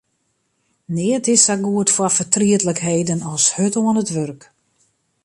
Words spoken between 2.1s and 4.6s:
fertrietlikheden as hurd oan it wurk.